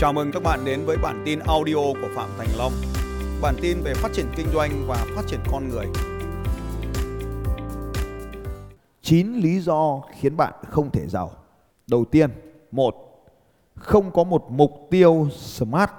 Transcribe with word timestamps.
Chào 0.00 0.12
mừng 0.12 0.32
các 0.32 0.42
bạn 0.42 0.64
đến 0.64 0.84
với 0.86 0.96
bản 1.02 1.22
tin 1.24 1.38
audio 1.38 1.74
của 1.74 2.08
Phạm 2.14 2.30
Thành 2.38 2.48
Long. 2.58 2.72
Bản 3.42 3.54
tin 3.62 3.80
về 3.82 3.94
phát 3.94 4.12
triển 4.12 4.26
kinh 4.36 4.46
doanh 4.54 4.84
và 4.88 5.06
phát 5.16 5.22
triển 5.26 5.40
con 5.52 5.68
người. 5.68 5.86
9 9.02 9.32
lý 9.32 9.60
do 9.60 10.00
khiến 10.20 10.36
bạn 10.36 10.52
không 10.68 10.90
thể 10.90 11.06
giàu. 11.08 11.30
Đầu 11.86 12.04
tiên, 12.04 12.30
một 12.70 12.94
Không 13.74 14.10
có 14.10 14.24
một 14.24 14.44
mục 14.48 14.86
tiêu 14.90 15.28
SMART. 15.30 15.90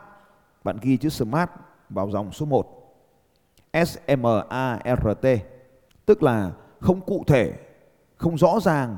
Bạn 0.64 0.78
ghi 0.82 0.98
chữ 0.98 1.10
SMART 1.10 1.50
vào 1.90 2.12
dòng 2.12 2.32
số 2.32 2.46
1. 2.46 2.68
S 3.74 3.98
M 4.18 4.26
A 4.50 4.80
R 4.86 5.08
T. 5.22 5.26
Tức 6.06 6.24
là 6.24 6.52
không 6.80 7.02
cụ 7.02 7.24
thể, 7.28 7.54
không 8.16 8.38
rõ 8.38 8.60
ràng, 8.62 8.98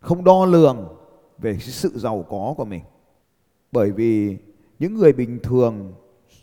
không 0.00 0.24
đo 0.24 0.44
lường 0.44 0.96
về 1.38 1.58
sự 1.58 1.98
giàu 1.98 2.24
có 2.28 2.54
của 2.56 2.64
mình. 2.64 2.82
Bởi 3.72 3.90
vì 3.90 4.36
những 4.78 4.94
người 4.94 5.12
bình 5.12 5.38
thường 5.42 5.94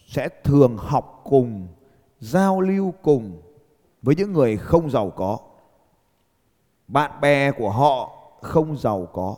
sẽ 0.07 0.29
thường 0.43 0.77
học 0.77 1.21
cùng, 1.23 1.67
giao 2.19 2.61
lưu 2.61 2.93
cùng 3.01 3.41
với 4.01 4.15
những 4.15 4.33
người 4.33 4.57
không 4.57 4.89
giàu 4.89 5.09
có. 5.09 5.37
Bạn 6.87 7.11
bè 7.21 7.51
của 7.51 7.69
họ 7.69 8.11
không 8.41 8.77
giàu 8.77 9.07
có. 9.13 9.35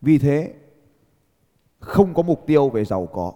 Vì 0.00 0.18
thế 0.18 0.54
không 1.78 2.14
có 2.14 2.22
mục 2.22 2.46
tiêu 2.46 2.68
về 2.68 2.84
giàu 2.84 3.06
có. 3.12 3.32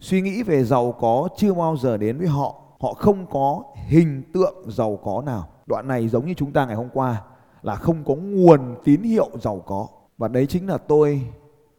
Suy 0.00 0.20
nghĩ 0.20 0.42
về 0.42 0.64
giàu 0.64 0.92
có 0.92 1.28
chưa 1.36 1.54
bao 1.54 1.76
giờ 1.76 1.96
đến 1.96 2.18
với 2.18 2.26
họ. 2.26 2.60
Họ 2.80 2.94
không 2.94 3.26
có 3.30 3.62
hình 3.88 4.22
tượng 4.32 4.54
giàu 4.68 4.98
có 5.04 5.22
nào. 5.26 5.48
Đoạn 5.66 5.88
này 5.88 6.08
giống 6.08 6.26
như 6.26 6.34
chúng 6.34 6.52
ta 6.52 6.66
ngày 6.66 6.76
hôm 6.76 6.88
qua 6.92 7.22
là 7.62 7.76
không 7.76 8.04
có 8.04 8.14
nguồn 8.14 8.60
tín 8.84 9.02
hiệu 9.02 9.30
giàu 9.40 9.62
có. 9.66 9.86
Và 10.18 10.28
đấy 10.28 10.46
chính 10.46 10.68
là 10.68 10.78
tôi 10.78 11.22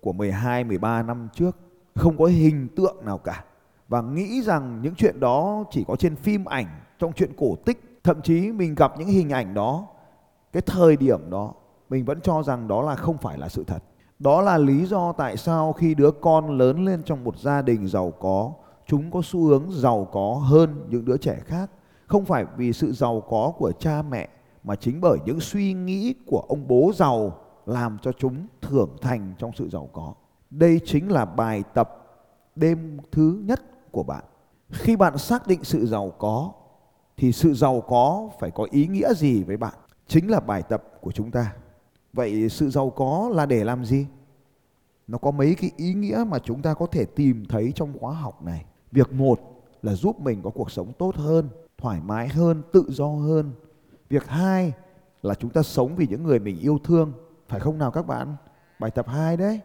của 0.06 0.14
12, 0.14 0.64
13 0.64 1.04
năm 1.04 1.30
trước. 1.34 1.58
Không 1.96 2.18
có 2.18 2.26
hình 2.26 2.68
tượng 2.76 2.96
nào 3.06 3.18
cả. 3.18 3.44
Và 3.88 4.02
nghĩ 4.02 4.42
rằng 4.42 4.82
những 4.82 4.96
chuyện 4.96 5.20
đó 5.20 5.64
chỉ 5.72 5.84
có 5.88 5.96
trên 5.96 6.16
phim 6.16 6.46
ảnh, 6.46 6.66
trong 7.00 7.14
chuyện 7.14 7.32
cổ 7.38 7.56
tích. 7.66 8.00
Thậm 8.04 8.22
chí 8.22 8.52
mình 8.52 8.76
gặp 8.76 8.94
những 8.98 9.08
hình 9.08 9.30
ảnh 9.30 9.54
đó, 9.54 9.88
cái 10.54 10.62
thời 10.62 10.98
điểm 10.98 11.30
đó, 11.30 11.54
mình 11.90 12.06
vẫn 12.06 12.22
cho 12.22 12.44
rằng 12.44 12.68
đó 12.68 12.82
là 12.82 12.96
không 12.96 13.18
phải 13.18 13.38
là 13.38 13.50
sự 13.50 13.64
thật. 13.64 13.84
Đó 14.20 14.42
là 14.42 14.58
lý 14.58 14.86
do 14.86 15.12
tại 15.12 15.38
sao 15.38 15.74
khi 15.74 15.96
đứa 15.96 16.12
con 16.12 16.58
lớn 16.58 16.86
lên 16.86 17.04
trong 17.04 17.24
một 17.24 17.38
gia 17.38 17.62
đình 17.62 17.88
giàu 17.88 18.12
có, 18.20 18.54
chúng 18.88 19.12
có 19.12 19.22
xu 19.24 19.44
hướng 19.46 19.72
giàu 19.72 20.08
có 20.12 20.34
hơn 20.34 20.86
những 20.90 21.06
đứa 21.06 21.18
trẻ 21.18 21.40
khác. 21.46 21.72
Không 22.08 22.26
phải 22.26 22.46
vì 22.58 22.74
sự 22.74 22.92
giàu 22.92 23.22
có 23.30 23.54
của 23.58 23.72
cha 23.72 24.02
mẹ 24.02 24.30
mà 24.64 24.76
chính 24.76 25.02
bởi 25.02 25.18
những 25.26 25.40
suy 25.40 25.74
nghĩ 25.74 26.16
của 26.26 26.46
ông 26.50 26.68
bố 26.68 26.92
giàu 26.96 27.38
làm 27.66 27.98
cho 28.02 28.12
chúng 28.12 28.48
thưởng 28.70 28.98
thành 29.02 29.34
trong 29.38 29.52
sự 29.56 29.70
giàu 29.70 29.90
có. 29.94 30.14
Đây 30.50 30.80
chính 30.86 31.12
là 31.12 31.26
bài 31.26 31.64
tập 31.74 31.90
đêm 32.56 32.98
thứ 33.12 33.42
nhất 33.46 33.92
của 33.92 34.04
bạn. 34.04 34.24
Khi 34.72 34.96
bạn 34.96 35.18
xác 35.18 35.48
định 35.48 35.64
sự 35.64 35.86
giàu 35.86 36.12
có 36.18 36.52
thì 37.18 37.32
sự 37.32 37.54
giàu 37.54 37.82
có 37.82 38.30
phải 38.40 38.52
có 38.52 38.68
ý 38.72 38.88
nghĩa 38.88 39.14
gì 39.14 39.44
với 39.44 39.58
bạn? 39.58 39.74
Chính 40.08 40.30
là 40.30 40.40
bài 40.40 40.64
tập 40.64 40.84
của 41.02 41.12
chúng 41.12 41.32
ta. 41.32 41.56
Vậy 42.14 42.50
sự 42.50 42.70
giàu 42.70 42.90
có 42.90 43.30
là 43.34 43.46
để 43.46 43.64
làm 43.64 43.86
gì? 43.86 44.08
Nó 45.08 45.18
có 45.18 45.32
mấy 45.32 45.56
cái 45.56 45.72
ý 45.78 45.94
nghĩa 45.94 46.24
mà 46.28 46.40
chúng 46.40 46.62
ta 46.62 46.74
có 46.74 46.86
thể 46.86 47.06
tìm 47.06 47.46
thấy 47.50 47.72
trong 47.76 48.00
khóa 48.00 48.14
học 48.14 48.44
này. 48.44 48.66
Việc 48.92 49.14
một 49.14 49.40
là 49.82 49.94
giúp 49.94 50.20
mình 50.20 50.42
có 50.42 50.50
cuộc 50.50 50.72
sống 50.72 50.94
tốt 50.98 51.16
hơn, 51.16 51.50
thoải 51.78 52.02
mái 52.06 52.28
hơn, 52.28 52.62
tự 52.74 52.86
do 52.90 53.08
hơn. 53.08 53.52
Việc 54.10 54.28
hai 54.28 54.74
là 55.22 55.36
chúng 55.36 55.50
ta 55.52 55.64
sống 55.64 55.96
vì 55.96 56.08
những 56.08 56.24
người 56.24 56.40
mình 56.40 56.60
yêu 56.60 56.80
thương, 56.84 57.14
phải 57.48 57.60
không 57.60 57.78
nào 57.78 57.92
các 57.92 58.08
bạn? 58.08 58.36
Bài 58.80 58.92
tập 58.92 59.08
2 59.08 59.38
đấy. 59.38 59.60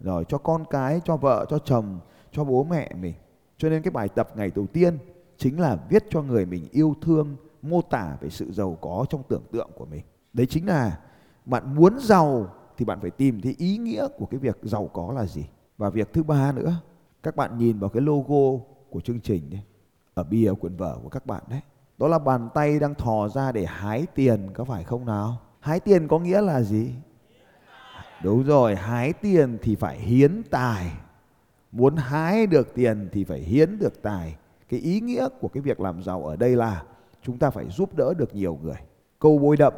Rồi 0.00 0.24
cho 0.28 0.38
con 0.38 0.64
cái, 0.70 1.00
cho 1.04 1.16
vợ, 1.16 1.46
cho 1.48 1.58
chồng, 1.58 2.00
cho 2.32 2.44
bố 2.44 2.64
mẹ 2.64 2.92
mình. 3.00 3.14
Cho 3.58 3.68
nên 3.68 3.82
cái 3.82 3.90
bài 3.90 4.08
tập 4.08 4.28
ngày 4.36 4.50
đầu 4.54 4.66
tiên 4.66 4.98
chính 5.36 5.60
là 5.60 5.78
viết 5.88 6.04
cho 6.10 6.22
người 6.22 6.46
mình 6.46 6.68
yêu 6.70 6.94
thương 7.02 7.36
mô 7.62 7.82
tả 7.82 8.16
về 8.20 8.30
sự 8.30 8.52
giàu 8.52 8.78
có 8.80 9.06
trong 9.08 9.22
tưởng 9.28 9.42
tượng 9.52 9.70
của 9.76 9.86
mình. 9.86 10.02
Đấy 10.32 10.46
chính 10.50 10.66
là 10.66 10.98
bạn 11.44 11.74
muốn 11.74 11.98
giàu 11.98 12.54
thì 12.76 12.84
bạn 12.84 13.00
phải 13.00 13.10
tìm 13.10 13.40
thấy 13.40 13.54
ý 13.58 13.76
nghĩa 13.76 14.08
của 14.18 14.26
cái 14.26 14.40
việc 14.40 14.58
giàu 14.62 14.90
có 14.92 15.12
là 15.12 15.26
gì. 15.26 15.46
Và 15.78 15.90
việc 15.90 16.12
thứ 16.12 16.22
ba 16.22 16.52
nữa, 16.52 16.74
các 17.22 17.36
bạn 17.36 17.58
nhìn 17.58 17.78
vào 17.78 17.90
cái 17.90 18.02
logo 18.02 18.64
của 18.90 19.00
chương 19.00 19.20
trình 19.20 19.50
đấy, 19.50 19.62
ở 20.14 20.24
bìa 20.24 20.52
quyển 20.54 20.76
vở 20.76 20.98
của 21.02 21.08
các 21.08 21.26
bạn 21.26 21.42
đấy. 21.48 21.60
Đó 21.98 22.08
là 22.08 22.18
bàn 22.18 22.48
tay 22.54 22.78
đang 22.78 22.94
thò 22.94 23.28
ra 23.28 23.52
để 23.52 23.64
hái 23.64 24.06
tiền 24.14 24.50
có 24.54 24.64
phải 24.64 24.84
không 24.84 25.06
nào? 25.06 25.36
Hái 25.60 25.80
tiền 25.80 26.08
có 26.08 26.18
nghĩa 26.18 26.40
là 26.40 26.62
gì? 26.62 26.90
Đúng 28.24 28.44
rồi, 28.44 28.76
hái 28.76 29.12
tiền 29.12 29.58
thì 29.62 29.74
phải 29.76 29.98
hiến 29.98 30.42
tài. 30.50 30.92
Muốn 31.72 31.96
hái 31.96 32.46
được 32.46 32.74
tiền 32.74 33.08
thì 33.12 33.24
phải 33.24 33.40
hiến 33.40 33.78
được 33.78 34.02
tài. 34.02 34.36
Cái 34.68 34.80
ý 34.80 35.00
nghĩa 35.00 35.28
của 35.40 35.48
cái 35.48 35.60
việc 35.60 35.80
làm 35.80 36.02
giàu 36.02 36.26
ở 36.26 36.36
đây 36.36 36.56
là 36.56 36.82
chúng 37.22 37.38
ta 37.38 37.50
phải 37.50 37.64
giúp 37.70 37.94
đỡ 37.94 38.14
được 38.14 38.34
nhiều 38.34 38.58
người. 38.62 38.76
Câu 39.18 39.38
bôi 39.38 39.56
đậm, 39.56 39.72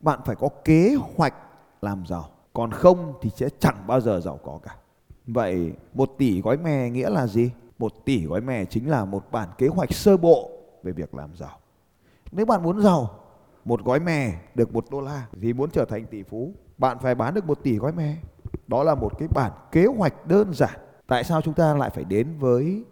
bạn 0.00 0.20
phải 0.24 0.36
có 0.36 0.48
kế 0.64 0.96
hoạch 1.16 1.34
làm 1.82 2.06
giàu. 2.06 2.28
Còn 2.52 2.70
không 2.70 3.14
thì 3.22 3.30
sẽ 3.36 3.48
chẳng 3.58 3.86
bao 3.86 4.00
giờ 4.00 4.20
giàu 4.20 4.40
có 4.44 4.60
cả. 4.62 4.76
Vậy 5.26 5.72
một 5.94 6.10
tỷ 6.18 6.40
gói 6.40 6.56
mè 6.56 6.90
nghĩa 6.90 7.10
là 7.10 7.26
gì? 7.26 7.50
Một 7.78 7.92
tỷ 8.04 8.26
gói 8.26 8.40
mè 8.40 8.64
chính 8.64 8.90
là 8.90 9.04
một 9.04 9.32
bản 9.32 9.48
kế 9.58 9.68
hoạch 9.68 9.92
sơ 9.92 10.16
bộ 10.16 10.50
về 10.82 10.92
việc 10.92 11.14
làm 11.14 11.36
giàu. 11.36 11.58
Nếu 12.32 12.46
bạn 12.46 12.62
muốn 12.62 12.82
giàu, 12.82 13.10
một 13.64 13.84
gói 13.84 14.00
mè 14.00 14.32
được 14.54 14.74
một 14.74 14.84
đô 14.90 15.00
la 15.00 15.26
thì 15.40 15.52
muốn 15.52 15.70
trở 15.70 15.84
thành 15.84 16.06
tỷ 16.06 16.22
phú, 16.22 16.52
bạn 16.82 16.98
phải 16.98 17.14
bán 17.14 17.34
được 17.34 17.46
một 17.46 17.62
tỷ 17.62 17.76
gói 17.76 17.92
me 17.92 18.16
Đó 18.66 18.82
là 18.82 18.94
một 18.94 19.18
cái 19.18 19.28
bản 19.28 19.52
kế 19.72 19.86
hoạch 19.86 20.26
đơn 20.26 20.54
giản. 20.54 20.80
Tại 21.06 21.24
sao 21.24 21.40
chúng 21.42 21.54
ta 21.54 21.74
lại 21.74 21.90
phải 21.90 22.04
đến 22.04 22.38
với 22.38 22.84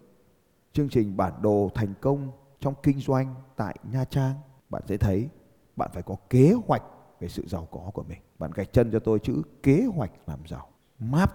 chương 0.72 0.88
trình 0.88 1.16
bản 1.16 1.32
đồ 1.40 1.70
thành 1.74 1.94
công 2.00 2.30
trong 2.60 2.74
kinh 2.82 3.00
doanh 3.00 3.34
tại 3.56 3.76
Nha 3.92 4.04
Trang? 4.04 4.34
Bạn 4.68 4.82
sẽ 4.86 4.96
thấy 4.96 5.28
bạn 5.76 5.90
phải 5.92 6.02
có 6.02 6.16
kế 6.30 6.54
hoạch 6.66 6.82
về 7.20 7.28
sự 7.28 7.44
giàu 7.46 7.68
có 7.70 7.90
của 7.94 8.02
mình. 8.02 8.18
Bạn 8.38 8.50
gạch 8.54 8.72
chân 8.72 8.90
cho 8.92 8.98
tôi 8.98 9.18
chữ 9.18 9.42
kế 9.62 9.86
hoạch 9.94 10.10
làm 10.26 10.38
giàu. 10.46 10.68
Map 10.98 11.32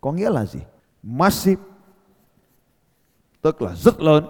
có 0.00 0.12
nghĩa 0.12 0.30
là 0.30 0.44
gì? 0.44 0.60
Massive, 1.02 1.62
tức 3.42 3.62
là 3.62 3.74
rất 3.74 4.00
lớn. 4.00 4.26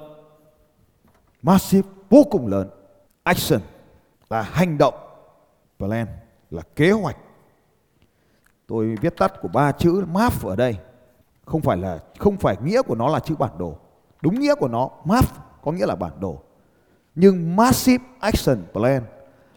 Massive, 1.42 1.88
vô 2.10 2.22
cùng 2.30 2.47
lớn. 2.47 2.70
Action 3.22 3.60
là 4.30 4.42
hành 4.42 4.78
động. 4.78 4.94
Plan 5.78 6.06
là 6.50 6.62
kế 6.76 6.91
hoạch. 6.91 7.16
Tôi 8.66 8.97
viết 9.00 9.16
tắt 9.16 9.32
của 9.43 9.49
ba 9.49 9.72
chữ 9.72 10.04
map 10.12 10.44
ở 10.44 10.56
đây. 10.56 10.77
Không 11.44 11.60
phải 11.60 11.77
là, 11.77 11.99
không 12.19 12.37
phải 12.37 12.56
nghĩa 12.65 12.82
của 12.82 12.94
nó 12.94 13.09
là 13.09 13.21
chữ 13.21 13.34
bản 13.38 13.59
đồ. 13.59 13.77
Đúng 14.22 14.41
nghĩa 14.41 14.54
của 14.54 14.69
nó, 14.69 14.91
map, 15.04 15.25
có 15.62 15.72
nghĩa 15.72 15.87
là 15.87 15.94
bản 15.94 16.12
đồ. 16.21 16.43
Nhưng 17.15 17.56
massive 17.56 18.04
action 18.21 18.62
plan 18.72 19.03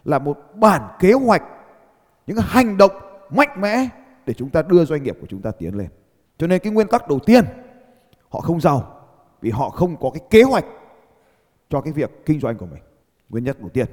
là 0.05 0.19
một 0.19 0.37
bản 0.55 0.81
kế 0.99 1.13
hoạch, 1.13 1.43
những 2.27 2.37
hành 2.37 2.77
động 2.77 2.91
mạnh 3.29 3.61
mẽ 3.61 3.89
để 4.25 4.33
chúng 4.33 4.49
ta 4.49 4.61
đưa 4.61 4.85
doanh 4.85 5.03
nghiệp 5.03 5.17
của 5.21 5.27
chúng 5.29 5.41
ta 5.41 5.51
tiến 5.51 5.77
lên. 5.77 5.89
Cho 6.37 6.47
nên 6.47 6.61
cái 6.61 6.73
nguyên 6.73 6.87
tắc 6.87 7.07
đầu 7.07 7.19
tiên, 7.19 7.45
họ 8.29 8.39
không 8.39 8.61
giàu 8.61 8.95
vì 9.41 9.49
họ 9.49 9.69
không 9.69 9.97
có 9.97 10.09
cái 10.13 10.21
kế 10.29 10.43
hoạch 10.43 10.65
cho 11.69 11.81
cái 11.81 11.93
việc 11.93 12.25
kinh 12.25 12.39
doanh 12.39 12.57
của 12.57 12.65
mình. 12.65 12.83
Nguyên 13.29 13.43
nhân 13.43 13.55
đầu 13.59 13.69
tiên. 13.69 13.85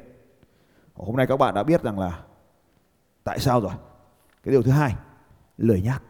Hôm 0.95 1.17
nay 1.17 1.27
các 1.27 1.37
bạn 1.37 1.55
đã 1.55 1.63
biết 1.63 1.83
rằng 1.83 1.99
là 1.99 2.23
tại 3.25 3.39
sao 3.39 3.61
rồi. 3.61 3.73
Cái 4.47 4.53
điều 4.53 4.63
thứ 4.63 4.71
hai, 4.71 4.95
lười 5.57 5.83
nhác. 5.83 6.03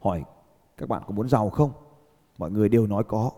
Hỏi 0.00 0.24
các 0.76 0.88
bạn 0.88 1.02
có 1.06 1.12
muốn 1.14 1.28
giàu 1.28 1.50
không? 1.50 1.72
Mọi 2.38 2.50
người 2.50 2.68
đều 2.68 2.86
nói 2.86 3.04
có. 3.04 3.30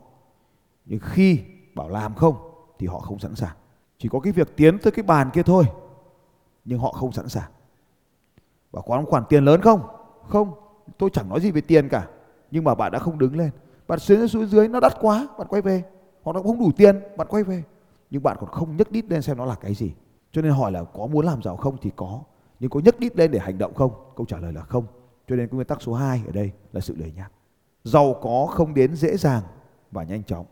Nhưng 0.87 1.00
khi 1.03 1.41
bảo 1.75 1.88
làm 1.88 2.15
không 2.15 2.37
thì 2.78 2.87
họ 2.87 2.98
không 2.98 3.19
sẵn 3.19 3.34
sàng. 3.34 3.56
Chỉ 3.98 4.09
có 4.09 4.20
cái 4.20 4.32
việc 4.32 4.56
tiến 4.56 4.78
tới 4.78 4.93
cái 4.93 5.03
bàn 5.03 5.31
kia 5.32 5.43
thôi. 5.43 5.65
Nhưng 6.65 6.78
họ 6.78 6.93
không 6.93 7.12
sẵn 7.12 7.29
sàng. 7.29 7.50
Và 8.70 8.82
có 8.87 9.05
khoản 9.06 9.25
tiền 9.29 9.44
lớn 9.44 9.61
không? 9.61 9.81
Không. 10.29 10.52
Tôi 10.99 11.11
chẳng 11.12 11.28
nói 11.28 11.40
gì 11.40 11.50
về 11.50 11.61
tiền 11.61 11.88
cả. 11.88 12.08
Nhưng 12.50 12.64
mà 12.64 12.75
bạn 12.75 12.93
đã 12.93 12.99
không 12.99 13.19
đứng 13.19 13.37
lên. 13.37 13.50
Bạn 13.88 13.99
xuống 13.99 14.28
xuống 14.28 14.46
dưới 14.46 14.69
nó 14.69 14.81
đắt 14.81 14.93
quá, 15.00 15.28
bạn 15.38 15.46
quay 15.49 15.62
về. 15.62 15.85
Hoặc 16.23 16.32
nó 16.32 16.43
không 16.43 16.61
đủ 16.61 16.70
tiền, 16.76 17.00
bạn 17.17 17.26
quay 17.31 17.44
về. 17.44 17.62
Nhưng 18.11 18.23
bạn 18.23 18.37
còn 18.40 18.50
không 18.50 18.76
nhấc 18.76 18.90
đít 18.90 19.05
lên 19.05 19.23
xem 19.23 19.37
nó 19.37 19.44
là 19.44 19.55
cái 19.55 19.75
gì. 19.75 19.94
Cho 20.32 20.43
nên 20.43 20.52
hỏi 20.52 20.73
là 20.73 20.85
có 20.85 21.06
muốn 21.06 21.26
làm 21.26 21.43
giàu 21.43 21.56
không 21.56 21.76
thì 21.81 21.90
có. 21.96 22.20
Nhưng 22.62 22.70
có 22.70 22.81
nhấc 22.81 23.00
đít 23.00 23.17
lên 23.17 23.31
để 23.31 23.38
hành 23.38 23.59
động 23.59 23.75
không? 23.75 23.93
Câu 24.17 24.26
trả 24.26 24.38
lời 24.38 24.53
là 24.53 24.62
không. 24.62 24.87
Cho 25.29 25.37
nên 25.37 25.49
cái 25.49 25.55
nguyên 25.55 25.67
tắc 25.67 25.82
số 25.82 25.94
2 25.94 26.23
ở 26.26 26.32
đây 26.32 26.53
là 26.73 26.81
sự 26.81 26.94
lười 26.97 27.12
nhác. 27.17 27.32
Giàu 27.85 28.14
có 28.23 28.47
không 28.50 28.75
đến 28.75 28.97
dễ 28.97 29.17
dàng 29.17 29.43
và 29.91 30.05
nhanh 30.05 30.25
chóng. 30.25 30.47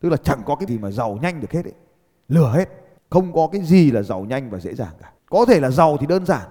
Tức 0.00 0.08
là 0.08 0.16
chẳng 0.16 0.42
có 0.46 0.56
cái 0.56 0.66
gì 0.66 0.78
mà 0.78 0.90
giàu 0.90 1.18
nhanh 1.22 1.40
được 1.40 1.52
hết 1.52 1.64
ấy. 1.64 1.72
Lừa 2.28 2.48
hết. 2.48 2.68
Không 3.10 3.32
có 3.32 3.48
cái 3.52 3.62
gì 3.62 3.90
là 3.90 4.02
giàu 4.02 4.24
nhanh 4.24 4.50
và 4.50 4.58
dễ 4.58 4.74
dàng 4.74 4.94
cả. 5.00 5.12
Có 5.30 5.44
thể 5.46 5.60
là 5.60 5.70
giàu 5.70 5.96
thì 5.96 6.06
đơn 6.06 6.26
giản. 6.26 6.48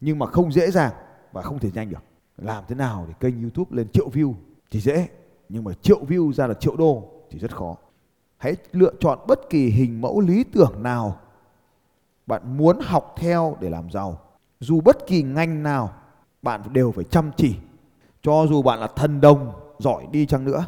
Nhưng 0.00 0.18
mà 0.18 0.26
không 0.26 0.52
dễ 0.52 0.70
dàng 0.70 0.92
và 1.32 1.42
không 1.42 1.58
thể 1.58 1.70
nhanh 1.74 1.90
được. 1.90 2.02
Làm 2.38 2.64
thế 2.68 2.74
nào 2.74 3.04
để 3.08 3.14
kênh 3.20 3.42
youtube 3.42 3.76
lên 3.76 3.88
triệu 3.88 4.08
view 4.10 4.34
thì 4.70 4.80
dễ. 4.80 5.08
Nhưng 5.48 5.64
mà 5.64 5.72
triệu 5.82 6.04
view 6.04 6.32
ra 6.32 6.46
là 6.46 6.54
triệu 6.54 6.76
đô 6.76 7.08
thì 7.30 7.38
rất 7.38 7.56
khó. 7.56 7.76
Hãy 8.36 8.56
lựa 8.72 8.92
chọn 9.00 9.18
bất 9.26 9.40
kỳ 9.50 9.70
hình 9.70 10.00
mẫu 10.00 10.20
lý 10.20 10.44
tưởng 10.44 10.82
nào 10.82 11.20
bạn 12.30 12.56
muốn 12.56 12.78
học 12.82 13.14
theo 13.16 13.56
để 13.60 13.70
làm 13.70 13.90
giàu. 13.90 14.18
Dù 14.60 14.80
bất 14.80 15.06
kỳ 15.06 15.22
ngành 15.22 15.62
nào, 15.62 15.90
bạn 16.42 16.62
đều 16.72 16.92
phải 16.92 17.04
chăm 17.04 17.30
chỉ. 17.36 17.56
cho 18.22 18.46
dù 18.50 18.62
bạn 18.62 18.80
là 18.80 18.86
thần 18.86 19.20
đồng, 19.20 19.52
giỏi 19.78 20.06
đi 20.12 20.26
chăng 20.26 20.44
nữa, 20.44 20.64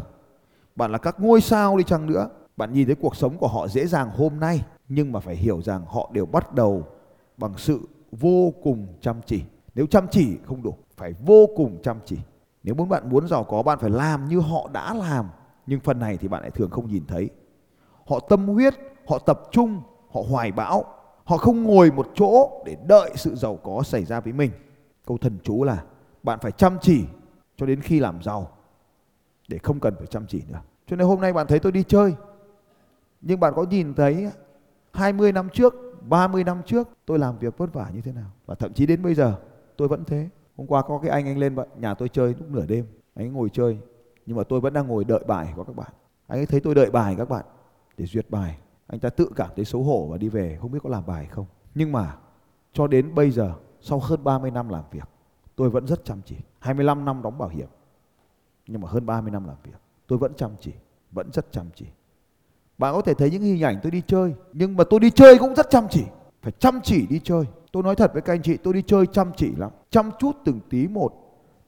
bạn 0.77 0.93
là 0.93 0.99
các 0.99 1.21
ngôi 1.21 1.41
sao 1.41 1.77
đi 1.77 1.85
chăng 1.85 2.07
nữa, 2.07 2.29
bạn 2.57 2.73
nhìn 2.73 2.87
thấy 2.87 2.95
cuộc 2.95 3.17
sống 3.17 3.39
của 3.39 3.49
họ 3.49 3.69
dễ 3.69 3.87
dàng 3.87 4.11
hôm 4.11 4.41
nay, 4.41 4.65
nhưng 4.89 5.13
mà 5.13 5.21
phải 5.21 5.37
hiểu 5.37 5.63
rằng 5.63 5.85
họ 5.87 6.11
đều 6.13 6.27
bắt 6.27 6.55
đầu 6.55 6.87
bằng 7.37 7.55
sự 7.57 7.81
vô 8.13 8.53
cùng 8.63 8.87
chăm 9.01 9.17
chỉ. 9.27 9.43
Nếu 9.75 9.87
chăm 9.87 10.07
chỉ 10.11 10.39
không 10.45 10.63
đủ, 10.63 10.75
phải 10.97 11.13
vô 11.13 11.47
cùng 11.57 11.83
chăm 11.83 11.97
chỉ. 12.05 12.19
Nếu 12.63 12.75
muốn 12.75 12.89
bạn 12.89 13.11
muốn 13.11 13.29
giàu 13.29 13.45
có, 13.45 13.63
bạn 13.63 13.79
phải 13.79 13.91
làm 13.91 14.29
như 14.29 14.41
họ 14.41 14.69
đã 14.73 14.95
làm. 14.95 15.29
Nhưng 15.67 15.81
phần 15.81 15.99
này 15.99 16.17
thì 16.17 16.29
bạn 16.29 16.43
lại 16.43 16.51
thường 16.51 16.71
không 16.71 16.89
nhìn 16.89 17.05
thấy. 17.07 17.31
Họ 18.07 18.21
tâm 18.21 18.49
huyết, 18.49 18.75
họ 19.09 19.19
tập 19.19 19.41
trung, 19.53 19.81
họ 20.13 20.21
hoài 20.29 20.53
bão 20.53 20.85
họ 21.25 21.37
không 21.37 21.63
ngồi 21.63 21.91
một 21.91 22.09
chỗ 22.15 22.63
để 22.67 22.77
đợi 22.87 23.11
sự 23.15 23.35
giàu 23.35 23.57
có 23.57 23.83
xảy 23.83 24.05
ra 24.05 24.21
với 24.21 24.33
mình. 24.33 24.51
Câu 25.07 25.19
thần 25.19 25.39
chú 25.43 25.65
là, 25.65 25.85
bạn 26.23 26.39
phải 26.43 26.53
chăm 26.53 26.79
chỉ 26.81 27.05
cho 27.57 27.67
đến 27.67 27.81
khi 27.81 28.01
làm 28.01 28.23
giàu, 28.23 28.51
để 29.49 29.59
không 29.59 29.81
cần 29.81 29.95
phải 29.99 30.07
chăm 30.07 30.27
chỉ 30.27 30.43
nữa. 30.49 30.61
Cho 30.87 30.97
nên 30.97 31.07
hôm 31.07 31.21
nay 31.21 31.33
bạn 31.33 31.47
thấy 31.47 31.59
tôi 31.59 31.73
đi 31.73 31.83
chơi, 31.83 32.15
nhưng 33.21 33.41
bạn 33.41 33.53
có 33.57 33.65
nhìn 33.65 33.95
thấy 33.95 34.31
20 34.93 35.33
năm 35.33 35.49
trước 35.49 35.75
30 36.09 36.45
năm 36.45 36.63
trước 36.67 36.89
tôi 37.07 37.19
làm 37.19 37.39
việc 37.39 37.59
vất 37.59 37.73
vả 37.73 37.91
như 37.95 38.01
thế 38.01 38.13
nào? 38.13 38.31
Và 38.47 38.55
thậm 38.55 38.73
chí 38.73 38.87
đến 38.87 39.03
bây 39.03 39.15
giờ 39.15 39.35
tôi 39.77 39.89
vẫn 39.89 40.05
thế. 40.05 40.29
Hôm 40.57 40.67
qua 40.67 40.83
có 40.83 40.99
cái 40.99 41.11
anh 41.11 41.27
anh 41.27 41.39
lên 41.39 41.57
nhà 41.77 41.95
tôi 41.95 42.09
chơi 42.09 42.35
lúc 42.39 42.51
nửa 42.51 42.67
đêm. 42.67 42.87
Anh 43.15 43.27
ấy 43.27 43.31
ngồi 43.31 43.49
chơi, 43.53 43.79
nhưng 44.27 44.37
mà 44.37 44.43
tôi 44.45 44.61
vẫn 44.61 44.73
đang 44.73 44.89
ngồi 44.89 45.05
đợi 45.05 45.25
bài 45.27 45.53
của 45.57 45.65
các 45.65 45.77
bạn. 45.77 45.93
Anh 46.27 46.39
ấy 46.39 46.47
thấy 46.47 46.61
tôi 46.61 46.75
đợi 46.75 46.91
bài 46.91 47.15
các 47.19 47.29
bạn 47.29 47.45
để 47.99 48.07
duyệt 48.07 48.31
bài 48.31 48.59
anh 48.93 49.01
ta 49.01 49.11
tự 49.11 49.31
cảm 49.37 49.51
thấy 49.57 49.65
xấu 49.65 49.83
hổ 49.83 50.07
và 50.11 50.19
đi 50.19 50.29
về, 50.29 50.59
không 50.61 50.73
biết 50.73 50.79
có 50.83 50.91
làm 50.91 51.07
bài 51.07 51.27
không. 51.27 51.47
Nhưng 51.75 51.93
mà 51.93 52.17
cho 52.73 52.87
đến 52.87 53.15
bây 53.15 53.31
giờ, 53.31 53.55
sau 53.81 53.99
hơn 53.99 54.25
30 54.25 54.51
năm 54.51 54.69
làm 54.69 54.85
việc, 54.91 55.09
tôi 55.57 55.71
vẫn 55.71 55.87
rất 55.87 56.05
chăm 56.05 56.21
chỉ. 56.25 56.37
25 56.59 57.05
năm 57.05 57.23
đóng 57.23 57.39
bảo 57.39 57.49
hiểm, 57.49 57.69
nhưng 58.67 58.81
mà 58.81 58.89
hơn 58.89 59.07
30 59.07 59.31
năm 59.31 59.45
làm 59.45 59.57
việc, 59.65 59.77
tôi 60.07 60.19
vẫn 60.19 60.35
chăm 60.35 60.51
chỉ, 60.61 60.73
vẫn 61.13 61.31
rất 61.33 61.53
chăm 61.53 61.67
chỉ. 61.75 61.87
Bạn 62.79 62.95
có 62.95 63.03
thể 63.03 63.15
thấy 63.15 63.31
những 63.31 63.43
hình 63.43 63.63
ảnh 63.63 63.81
tôi 63.83 63.91
đi 63.91 64.03
chơi, 64.07 64.35
nhưng 64.53 64.77
mà 64.77 64.85
tôi 64.85 65.01
đi 65.01 65.11
chơi 65.11 65.39
cũng 65.39 65.55
rất 65.55 65.71
chăm 65.71 65.87
chỉ. 65.91 66.05
Phải 66.43 66.53
chăm 66.53 66.81
chỉ 66.83 67.07
đi 67.07 67.21
chơi. 67.25 67.45
Tôi 67.73 67.83
nói 67.83 67.97
thật 67.97 68.13
với 68.13 68.23
các 68.23 68.33
anh 68.33 68.43
chị, 68.43 68.57
tôi 68.57 68.75
đi 68.75 68.83
chơi 68.83 69.07
chăm 69.07 69.33
chỉ 69.37 69.55
lắm. 69.57 69.71
Chăm 69.91 70.11
chút 70.19 70.37
từng 70.45 70.61
tí 70.71 70.89
một, 70.89 71.13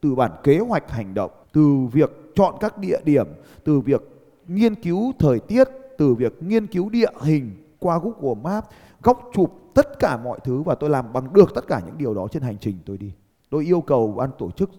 từ 0.01 0.15
bản 0.15 0.31
kế 0.43 0.59
hoạch 0.59 0.91
hành 0.91 1.13
động, 1.13 1.31
từ 1.53 1.77
việc 1.91 2.11
chọn 2.35 2.55
các 2.59 2.77
địa 2.77 2.99
điểm, 3.03 3.27
từ 3.63 3.79
việc 3.79 4.01
nghiên 4.47 4.75
cứu 4.75 5.11
thời 5.19 5.39
tiết 5.39 5.67
từ 5.97 6.13
việc 6.13 6.43
nghiên 6.43 6.67
cứu 6.67 6.89
địa 6.89 7.11
hình 7.21 7.75
qua 7.79 7.99
Google 8.03 8.41
Maps 8.43 8.67
góc 9.01 9.29
chụp 9.33 9.51
tất 9.73 9.99
cả 9.99 10.17
mọi 10.17 10.39
thứ 10.43 10.61
và 10.61 10.75
tôi 10.75 10.89
làm 10.89 11.13
bằng 11.13 11.33
được 11.33 11.51
tất 11.55 11.67
cả 11.67 11.81
những 11.85 11.97
điều 11.97 12.13
đó 12.13 12.27
trên 12.31 12.43
hành 12.43 12.57
trình 12.61 12.75
tôi 12.85 12.97
đi. 12.97 13.13
Tôi 13.49 13.65
yêu 13.65 13.81
cầu 13.81 14.13
ban 14.17 14.29
tổ 14.37 14.51
chức 14.51 14.69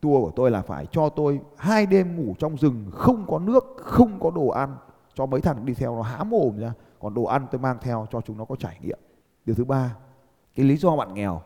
tour 0.00 0.24
của 0.24 0.32
tôi 0.36 0.50
là 0.50 0.62
phải 0.62 0.86
cho 0.86 1.08
tôi 1.08 1.40
hai 1.56 1.86
đêm 1.86 2.16
ngủ 2.16 2.34
trong 2.38 2.56
rừng, 2.56 2.90
không 2.92 3.24
có 3.28 3.38
nước, 3.38 3.64
không 3.76 4.20
có 4.20 4.30
đồ 4.30 4.48
ăn, 4.48 4.76
cho 5.14 5.26
mấy 5.26 5.40
thằng 5.40 5.66
đi 5.66 5.74
theo 5.74 5.96
nó 5.96 6.02
há 6.02 6.24
mồm 6.24 6.58
ra, 6.58 6.72
còn 7.00 7.14
đồ 7.14 7.24
ăn 7.24 7.46
tôi 7.50 7.60
mang 7.60 7.76
theo 7.80 8.06
cho 8.12 8.20
chúng 8.20 8.38
nó 8.38 8.44
có 8.44 8.56
trải 8.56 8.78
nghiệm. 8.82 8.98
Điều 9.46 9.56
thứ 9.56 9.64
ba, 9.64 9.96
cái 10.54 10.66
lý 10.66 10.76
do 10.76 10.96
bạn 10.96 11.14
nghèo 11.14 11.42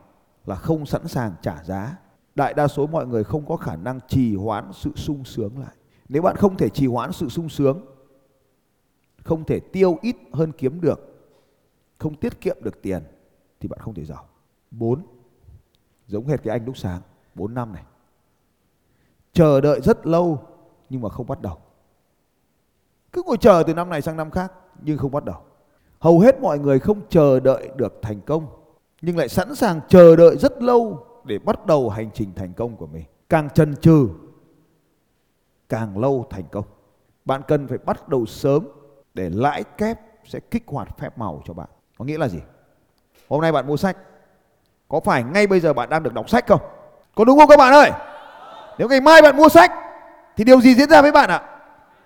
là 0.47 0.55
không 0.55 0.87
sẵn 0.87 1.09
sàng 1.09 1.33
trả 1.43 1.65
giá. 1.65 1.97
Đại 2.35 2.55
đa 2.55 2.69
số 2.69 2.87
mọi 2.87 3.07
người 3.07 3.25
không 3.25 3.47
có 3.47 3.57
khả 3.57 3.77
năng 3.77 4.01
trì 4.09 4.37
hoãn 4.37 4.71
sự 4.73 4.91
sung 4.97 5.25
sướng 5.25 5.59
lại. 5.59 5.75
Nếu 6.09 6.23
bạn 6.23 6.37
không 6.37 6.57
thể 6.57 6.69
trì 6.69 6.87
hoãn 6.87 7.13
sự 7.13 7.29
sung 7.29 7.49
sướng 7.49 7.81
không 9.29 9.45
thể 9.45 9.61
tiêu 9.61 9.99
ít 10.03 10.17
hơn 10.33 10.53
kiếm 10.59 10.81
được, 10.81 11.01
không 11.99 12.15
tiết 12.15 12.41
kiệm 12.41 12.57
được 12.61 12.83
tiền, 12.83 13.03
thì 13.61 13.69
bạn 13.69 13.79
không 13.79 13.95
thể 13.95 14.05
giàu. 14.05 14.25
Bốn, 14.71 15.03
giống 16.07 16.27
hệt 16.27 16.43
cái 16.43 16.59
anh 16.59 16.67
lúc 16.67 16.77
sáng, 16.77 17.01
bốn 17.35 17.55
năm 17.55 17.73
này. 17.73 17.85
Chờ 19.33 19.61
đợi 19.61 19.81
rất 19.81 20.07
lâu 20.07 20.43
nhưng 20.91 21.01
mà 21.01 21.09
không 21.09 21.27
bắt 21.27 21.41
đầu. 21.43 21.59
Cứ 23.13 23.23
ngồi 23.27 23.37
chờ 23.41 23.63
từ 23.67 23.75
năm 23.75 23.91
này 23.91 24.03
sang 24.03 24.17
năm 24.17 24.31
khác 24.31 24.53
nhưng 24.83 24.99
không 24.99 25.11
bắt 25.11 25.25
đầu. 25.25 25.43
Hầu 25.99 26.21
hết 26.21 26.41
mọi 26.41 26.59
người 26.59 26.79
không 26.79 27.01
chờ 27.09 27.41
đợi 27.41 27.71
được 27.77 27.99
thành 28.03 28.21
công, 28.21 28.47
nhưng 29.03 29.17
lại 29.17 29.29
sẵn 29.29 29.55
sàng 29.55 29.81
chờ 29.89 30.17
đợi 30.17 30.37
rất 30.37 30.63
lâu 30.63 31.07
để 31.25 31.39
bắt 31.39 31.67
đầu 31.67 31.89
hành 31.89 32.11
trình 32.15 32.33
thành 32.37 32.55
công 32.55 32.77
của 32.77 32.87
mình. 32.87 33.05
Càng 33.29 33.51
chần 33.51 33.77
chừ, 33.77 34.09
càng 35.69 35.99
lâu 35.99 36.27
thành 36.31 36.45
công. 36.53 36.65
Bạn 37.25 37.43
cần 37.49 37.67
phải 37.69 37.79
bắt 37.79 38.09
đầu 38.09 38.27
sớm 38.27 38.69
để 39.19 39.31
lãi 39.33 39.65
kép 39.65 39.99
sẽ 40.25 40.39
kích 40.51 40.63
hoạt 40.67 40.89
phép 40.99 41.19
màu 41.19 41.43
cho 41.47 41.55
bạn. 41.55 41.67
Có 41.99 42.05
nghĩa 42.05 42.19
là 42.19 42.29
gì? 42.29 42.39
Hôm 43.29 43.41
nay 43.41 43.53
bạn 43.53 43.67
mua 43.67 43.77
sách, 43.77 43.97
có 44.89 45.01
phải 45.01 45.23
ngay 45.23 45.47
bây 45.47 45.61
giờ 45.61 45.73
bạn 45.73 45.89
đang 45.89 46.03
được 46.03 46.15
đọc 46.15 46.31
sách 46.31 46.47
không? 46.47 46.61
Có 47.15 47.25
đúng 47.25 47.39
không 47.39 47.49
các 47.49 47.59
bạn 47.59 47.73
ơi? 47.73 47.91
Nếu 48.79 48.89
ngày 48.89 49.01
mai 49.01 49.23
bạn 49.23 49.37
mua 49.37 49.49
sách, 49.49 49.73
thì 50.37 50.45
điều 50.45 50.61
gì 50.61 50.75
diễn 50.75 50.89
ra 50.89 51.03
với 51.03 51.13
bạn 51.13 51.31
ạ? 51.31 51.43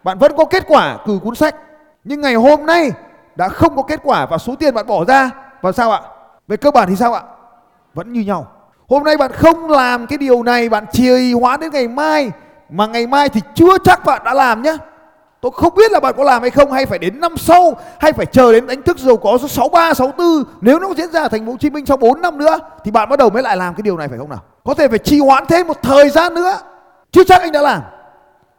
Bạn 0.02 0.18
vẫn 0.18 0.32
có 0.36 0.44
kết 0.44 0.64
quả 0.68 0.98
từ 1.06 1.18
cuốn 1.18 1.34
sách. 1.34 1.54
Nhưng 2.04 2.20
ngày 2.20 2.34
hôm 2.34 2.66
nay 2.66 2.90
đã 3.34 3.48
không 3.48 3.76
có 3.76 3.82
kết 3.82 4.00
quả 4.02 4.26
và 4.26 4.38
số 4.38 4.54
tiền 4.56 4.74
bạn 4.74 4.86
bỏ 4.86 5.04
ra, 5.04 5.30
và 5.60 5.72
sao 5.72 5.90
ạ? 5.90 6.00
Về 6.48 6.56
cơ 6.56 6.70
bản 6.70 6.88
thì 6.88 6.96
sao 6.96 7.14
ạ? 7.14 7.22
Vẫn 7.94 8.12
như 8.12 8.20
nhau. 8.20 8.46
Hôm 8.88 9.04
nay 9.04 9.16
bạn 9.16 9.32
không 9.32 9.70
làm 9.70 10.06
cái 10.06 10.18
điều 10.18 10.42
này, 10.42 10.68
bạn 10.68 10.86
trì 10.92 11.32
hoãn 11.32 11.60
đến 11.60 11.72
ngày 11.72 11.88
mai, 11.88 12.30
mà 12.68 12.86
ngày 12.86 13.06
mai 13.06 13.28
thì 13.28 13.40
chưa 13.54 13.78
chắc 13.84 14.04
bạn 14.04 14.22
đã 14.24 14.34
làm 14.34 14.62
nhé 14.62 14.76
Tôi 15.42 15.52
không 15.54 15.74
biết 15.74 15.92
là 15.92 16.00
bạn 16.00 16.14
có 16.16 16.24
làm 16.24 16.42
hay 16.42 16.50
không 16.50 16.72
hay 16.72 16.86
phải 16.86 16.98
đến 16.98 17.20
năm 17.20 17.36
sau 17.36 17.76
hay 18.00 18.12
phải 18.12 18.26
chờ 18.26 18.52
đến 18.52 18.66
đánh 18.66 18.82
thức 18.82 18.98
giàu 18.98 19.16
có 19.16 19.38
số 19.38 19.48
63, 19.48 19.94
64 19.94 20.44
nếu 20.60 20.78
nó 20.78 20.94
diễn 20.96 21.12
ra 21.12 21.22
ở 21.22 21.28
thành 21.28 21.46
phố 21.46 21.52
Hồ 21.52 21.58
Chí 21.60 21.70
Minh 21.70 21.86
sau 21.86 21.96
4 21.96 22.20
năm 22.20 22.38
nữa 22.38 22.58
thì 22.84 22.90
bạn 22.90 23.08
bắt 23.08 23.18
đầu 23.18 23.30
mới 23.30 23.42
lại 23.42 23.56
làm 23.56 23.74
cái 23.74 23.82
điều 23.82 23.96
này 23.96 24.08
phải 24.08 24.18
không 24.18 24.30
nào? 24.30 24.42
Có 24.64 24.74
thể 24.74 24.88
phải 24.88 24.98
trì 24.98 25.18
hoãn 25.18 25.46
thêm 25.46 25.66
một 25.66 25.82
thời 25.82 26.10
gian 26.10 26.34
nữa. 26.34 26.58
Chưa 27.12 27.24
chắc 27.24 27.40
anh 27.40 27.52
đã 27.52 27.62
làm. 27.62 27.82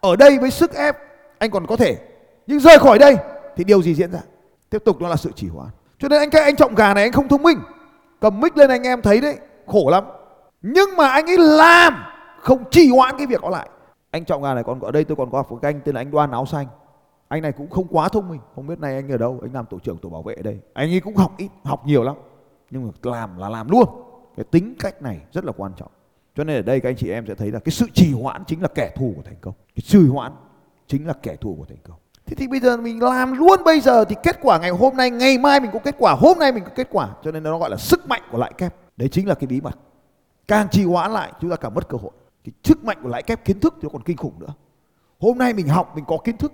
Ở 0.02 0.16
đây 0.16 0.38
với 0.38 0.52
sức 0.52 0.74
ép 0.74 0.98
anh 1.40 1.52
còn 1.52 1.68
có 1.68 1.76
thể 1.76 1.98
nhưng 2.48 2.60
rời 2.60 2.80
khỏi 2.80 3.00
đây 3.00 3.18
thì 3.56 3.64
điều 3.64 3.82
gì 3.82 3.94
diễn 3.96 4.12
ra? 4.12 4.20
Tiếp 4.70 4.82
tục 4.86 5.02
nó 5.02 5.10
là 5.10 5.16
sự 5.16 5.32
trì 5.36 5.48
hoãn. 5.48 5.68
Cho 6.00 6.08
nên 6.08 6.20
anh 6.20 6.30
cái 6.30 6.44
anh 6.44 6.56
trọng 6.56 6.76
gà 6.76 6.94
này 6.94 7.04
anh 7.04 7.12
không 7.12 7.28
thông 7.28 7.44
minh. 7.44 7.60
Cầm 8.22 8.40
mic 8.40 8.58
lên 8.58 8.70
anh 8.70 8.84
em 8.84 9.02
thấy 9.02 9.22
đấy, 9.22 9.38
khổ 9.68 9.90
lắm. 9.92 10.04
Nhưng 10.62 10.96
mà 10.98 11.08
anh 11.08 11.30
ấy 11.30 11.38
làm 11.38 12.04
không 12.42 12.64
trì 12.72 12.90
hoãn 12.90 13.18
cái 13.18 13.28
việc 13.28 13.42
đó 13.42 13.50
lại 13.50 13.70
anh 14.14 14.26
trọng 14.26 14.44
gà 14.44 14.54
này 14.54 14.64
còn 14.64 14.80
ở 14.80 14.92
đây, 14.92 15.04
tôi 15.04 15.16
còn 15.16 15.32
có 15.32 15.44
một 15.50 15.62
anh, 15.62 15.82
tên 15.86 15.96
là 15.96 16.02
anh 16.02 16.12
đoan 16.12 16.32
áo 16.32 16.46
xanh. 16.46 16.68
Anh 17.28 17.42
này 17.42 17.52
cũng 17.52 17.70
không 17.70 17.88
quá 17.88 18.10
thông 18.10 18.30
minh. 18.30 18.40
Không 18.56 18.68
biết 18.68 18.80
nay 18.80 18.96
anh 18.96 19.12
ở 19.12 19.18
đâu, 19.18 19.40
anh 19.42 19.54
làm 19.54 19.66
tổ 19.66 19.80
trưởng, 19.80 19.98
tổ 19.98 20.10
bảo 20.10 20.24
vệ 20.24 20.34
ở 20.34 20.42
đây. 20.42 20.60
Anh 20.74 20.94
ấy 20.94 21.00
cũng 21.00 21.16
học 21.16 21.34
ít, 21.38 21.50
học 21.64 21.86
nhiều 21.86 22.04
lắm. 22.04 22.16
Nhưng 22.70 22.88
mà 22.88 23.12
làm 23.12 23.38
là 23.38 23.50
làm 23.50 23.70
luôn. 23.70 23.90
Cái 24.38 24.44
tính 24.44 24.76
cách 24.80 25.02
này 25.02 25.22
rất 25.32 25.46
là 25.46 25.52
quan 25.58 25.72
trọng. 25.78 25.92
Cho 26.36 26.44
nên 26.44 26.56
ở 26.56 26.62
đây 26.62 26.80
các 26.80 26.90
anh 26.90 26.96
chị 26.96 27.10
em 27.10 27.26
sẽ 27.28 27.36
thấy 27.36 27.52
là 27.52 27.60
cái 27.60 27.72
sự 27.72 27.86
trì 27.94 28.14
hoãn 28.14 28.44
chính 28.46 28.62
là 28.62 28.68
kẻ 28.68 28.94
thù 28.96 29.14
của 29.16 29.22
thành 29.26 29.38
công. 29.42 29.54
Cái 29.76 29.84
trì 29.86 30.08
hoãn 30.08 30.32
chính 30.88 31.08
là 31.08 31.14
kẻ 31.22 31.36
thù 31.36 31.56
của 31.60 31.66
thành 31.66 31.78
công. 31.84 31.98
Thế 32.26 32.36
thì 32.36 32.48
bây 32.48 32.60
giờ 32.60 32.78
mình 32.78 33.04
làm 33.04 33.34
luôn 33.38 33.64
bây 33.66 33.80
giờ 33.80 34.06
thì 34.06 34.16
kết 34.24 34.40
quả 34.42 34.60
ngày 34.60 34.70
hôm 34.70 34.98
nay, 34.98 35.10
ngày 35.10 35.38
mai 35.38 35.60
mình 35.60 35.72
có 35.74 35.80
kết 35.80 35.96
quả, 36.00 36.16
hôm 36.20 36.40
nay 36.40 36.52
mình 36.52 36.64
có 36.64 36.72
kết 36.76 36.88
quả. 36.92 37.10
Cho 37.24 37.32
nên 37.32 37.44
nó 37.44 37.58
gọi 37.58 37.70
là 37.70 37.78
sức 37.78 38.08
mạnh 38.08 38.22
của 38.32 38.38
lại 38.38 38.54
kép. 38.58 38.76
Đấy 38.98 39.10
chính 39.10 39.28
là 39.28 39.36
cái 39.36 39.48
bí 39.48 39.62
mật. 39.62 39.78
Càng 40.48 40.68
trì 40.70 40.86
hoãn 40.86 41.12
lại, 41.12 41.32
chúng 41.42 41.50
ta 41.50 41.56
càng 41.56 41.74
mất 41.74 41.90
cơ 41.90 41.98
hội 41.98 42.12
cái 42.44 42.54
sức 42.64 42.84
mạnh 42.84 42.98
của 43.04 43.10
lãi 43.10 43.24
kép 43.24 43.46
kiến 43.46 43.60
thức 43.60 43.74
thì 43.76 43.84
nó 43.84 43.90
còn 43.90 44.04
kinh 44.04 44.18
khủng 44.18 44.40
nữa. 44.40 44.54
Hôm 45.20 45.38
nay 45.38 45.54
mình 45.54 45.68
học, 45.68 45.92
mình 45.96 46.06
có 46.08 46.18
kiến 46.24 46.38
thức. 46.38 46.54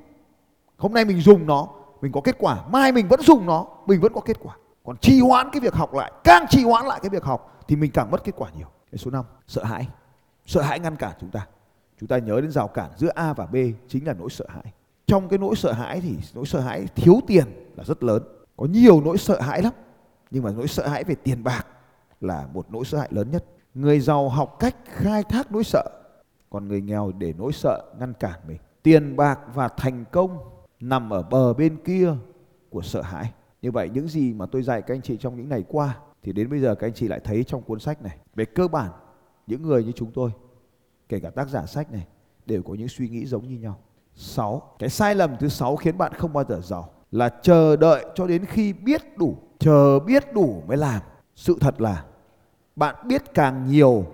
Hôm 0.77 0.93
nay 0.93 1.05
mình 1.05 1.21
dùng 1.21 1.45
nó, 1.45 1.67
mình 2.01 2.11
có 2.11 2.21
kết 2.21 2.35
quả. 2.39 2.67
Mai 2.71 2.91
mình 2.91 3.07
vẫn 3.07 3.21
dùng 3.21 3.45
nó, 3.45 3.67
mình 3.85 4.01
vẫn 4.01 4.13
có 4.13 4.21
kết 4.21 4.37
quả. 4.39 4.55
Còn 4.83 4.97
trì 4.97 5.21
hoãn 5.21 5.49
cái 5.51 5.59
việc 5.59 5.73
học 5.73 5.93
lại, 5.93 6.11
càng 6.23 6.45
trì 6.49 6.63
hoãn 6.63 6.85
lại 6.85 6.99
cái 7.03 7.09
việc 7.09 7.23
học 7.23 7.63
thì 7.67 7.75
mình 7.75 7.91
càng 7.91 8.11
mất 8.11 8.23
kết 8.23 8.35
quả 8.35 8.49
nhiều. 8.57 8.67
Cái 8.91 8.97
số 8.97 9.11
5 9.11 9.25
sợ 9.47 9.63
hãi. 9.63 9.87
Sợ 10.45 10.61
hãi 10.61 10.79
ngăn 10.79 10.95
cản 10.95 11.11
chúng 11.21 11.29
ta. 11.29 11.47
Chúng 11.99 12.07
ta 12.07 12.17
nhớ 12.17 12.41
đến 12.41 12.51
rào 12.51 12.67
cản 12.67 12.89
giữa 12.97 13.09
A 13.15 13.33
và 13.33 13.45
B 13.45 13.55
chính 13.87 14.07
là 14.07 14.13
nỗi 14.13 14.29
sợ 14.29 14.45
hãi. 14.49 14.73
Trong 15.07 15.29
cái 15.29 15.39
nỗi 15.39 15.55
sợ 15.55 15.71
hãi 15.71 16.01
thì 16.01 16.17
nỗi 16.33 16.45
sợ 16.45 16.59
hãi 16.59 16.87
thiếu 16.95 17.19
tiền 17.27 17.45
là 17.75 17.83
rất 17.83 18.03
lớn. 18.03 18.23
Có 18.57 18.65
nhiều 18.65 19.01
nỗi 19.01 19.17
sợ 19.17 19.41
hãi 19.41 19.61
lắm, 19.61 19.73
nhưng 20.31 20.43
mà 20.43 20.51
nỗi 20.51 20.67
sợ 20.67 20.87
hãi 20.87 21.03
về 21.03 21.15
tiền 21.15 21.43
bạc 21.43 21.65
là 22.21 22.47
một 22.53 22.65
nỗi 22.69 22.85
sợ 22.85 22.97
hãi 22.97 23.07
lớn 23.11 23.31
nhất. 23.31 23.45
Người 23.73 23.99
giàu 23.99 24.29
học 24.29 24.55
cách 24.59 24.75
khai 24.85 25.23
thác 25.23 25.51
nỗi 25.51 25.63
sợ, 25.63 25.83
còn 26.49 26.67
người 26.67 26.81
nghèo 26.81 27.11
để 27.17 27.33
nỗi 27.37 27.53
sợ 27.53 27.93
ngăn 27.99 28.13
cản 28.13 28.39
mình. 28.47 28.57
Tiền 28.83 29.15
bạc 29.15 29.39
và 29.53 29.67
thành 29.67 30.05
công 30.11 30.37
nằm 30.79 31.13
ở 31.13 31.23
bờ 31.23 31.53
bên 31.53 31.77
kia 31.85 32.13
của 32.69 32.81
sợ 32.81 33.01
hãi. 33.01 33.33
Như 33.61 33.71
vậy 33.71 33.89
những 33.93 34.07
gì 34.07 34.33
mà 34.33 34.45
tôi 34.45 34.63
dạy 34.63 34.81
các 34.81 34.93
anh 34.93 35.01
chị 35.01 35.17
trong 35.17 35.37
những 35.37 35.49
ngày 35.49 35.63
qua 35.67 35.97
thì 36.23 36.33
đến 36.33 36.49
bây 36.49 36.59
giờ 36.59 36.75
các 36.75 36.87
anh 36.87 36.93
chị 36.93 37.07
lại 37.07 37.19
thấy 37.23 37.43
trong 37.43 37.61
cuốn 37.61 37.79
sách 37.79 38.01
này. 38.01 38.17
Về 38.35 38.45
cơ 38.45 38.67
bản, 38.67 38.91
những 39.47 39.61
người 39.61 39.83
như 39.83 39.91
chúng 39.91 40.11
tôi, 40.11 40.31
kể 41.09 41.19
cả 41.19 41.29
tác 41.29 41.49
giả 41.49 41.65
sách 41.65 41.91
này, 41.91 42.07
đều 42.45 42.63
có 42.63 42.73
những 42.73 42.87
suy 42.87 43.09
nghĩ 43.09 43.25
giống 43.25 43.47
như 43.47 43.57
nhau. 43.57 43.77
6. 44.15 44.61
Cái 44.79 44.89
sai 44.89 45.15
lầm 45.15 45.37
thứ 45.39 45.47
sáu 45.47 45.75
khiến 45.75 45.97
bạn 45.97 46.13
không 46.13 46.33
bao 46.33 46.43
giờ 46.49 46.59
giàu 46.63 46.93
là 47.11 47.29
chờ 47.41 47.75
đợi 47.75 48.05
cho 48.15 48.27
đến 48.27 48.45
khi 48.45 48.73
biết 48.73 49.17
đủ, 49.17 49.37
chờ 49.59 49.99
biết 49.99 50.33
đủ 50.33 50.63
mới 50.67 50.77
làm. 50.77 51.01
Sự 51.35 51.57
thật 51.61 51.81
là 51.81 52.05
bạn 52.79 52.95
biết 53.03 53.33
càng 53.33 53.65
nhiều, 53.67 54.05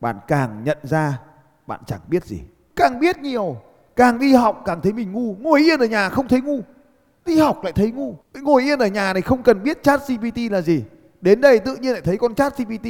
bạn 0.00 0.16
càng 0.26 0.64
nhận 0.64 0.78
ra 0.82 1.18
bạn 1.66 1.80
chẳng 1.86 2.00
biết 2.08 2.24
gì. 2.24 2.40
Càng 2.76 3.00
biết 3.00 3.18
nhiều, 3.18 3.56
càng 3.96 4.18
đi 4.18 4.34
học 4.34 4.62
càng 4.64 4.80
thấy 4.80 4.92
mình 4.92 5.12
ngu. 5.12 5.36
Ngồi 5.40 5.60
yên 5.60 5.80
ở 5.80 5.86
nhà 5.86 6.08
không 6.08 6.28
thấy 6.28 6.40
ngu. 6.40 6.60
Đi 7.26 7.38
học 7.38 7.64
lại 7.64 7.72
thấy 7.72 7.90
ngu. 7.90 8.14
Ngồi 8.34 8.62
yên 8.62 8.78
ở 8.78 8.86
nhà 8.86 9.12
này 9.12 9.22
không 9.22 9.42
cần 9.42 9.62
biết 9.62 9.82
chat 9.82 10.00
gpt 10.08 10.38
là 10.50 10.60
gì. 10.60 10.84
Đến 11.20 11.40
đây 11.40 11.58
tự 11.58 11.76
nhiên 11.76 11.92
lại 11.92 12.00
thấy 12.04 12.16
con 12.16 12.34
chat 12.34 12.58
gpt 12.58 12.86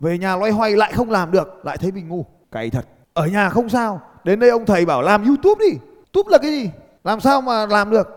về 0.00 0.18
nhà 0.18 0.36
loay 0.36 0.50
hoay 0.50 0.76
lại 0.76 0.92
không 0.92 1.10
làm 1.10 1.30
được, 1.30 1.60
lại 1.64 1.78
thấy 1.78 1.92
mình 1.92 2.08
ngu. 2.08 2.26
Cày 2.52 2.70
thật. 2.70 2.86
Ở 3.12 3.26
nhà 3.26 3.50
không 3.50 3.68
sao. 3.68 4.00
Đến 4.24 4.40
đây 4.40 4.50
ông 4.50 4.66
thầy 4.66 4.86
bảo 4.86 5.02
làm 5.02 5.24
youtube 5.24 5.64
đi. 5.70 5.78
Youtube 5.96 6.32
là 6.32 6.38
cái 6.38 6.50
gì? 6.50 6.70
Làm 7.04 7.20
sao 7.20 7.40
mà 7.40 7.66
làm 7.66 7.90
được? 7.90 8.08